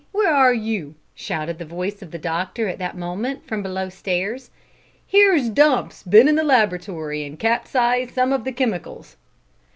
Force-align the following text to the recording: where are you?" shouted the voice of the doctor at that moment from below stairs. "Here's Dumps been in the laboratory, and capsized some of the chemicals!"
where 0.11 0.33
are 0.33 0.51
you?" 0.51 0.95
shouted 1.13 1.59
the 1.59 1.63
voice 1.63 2.01
of 2.01 2.09
the 2.09 2.17
doctor 2.17 2.67
at 2.67 2.79
that 2.79 2.97
moment 2.97 3.45
from 3.45 3.61
below 3.61 3.87
stairs. 3.87 4.49
"Here's 5.05 5.47
Dumps 5.47 6.01
been 6.01 6.27
in 6.27 6.33
the 6.37 6.43
laboratory, 6.43 7.23
and 7.23 7.37
capsized 7.37 8.09
some 8.15 8.33
of 8.33 8.43
the 8.43 8.51
chemicals!" 8.51 9.15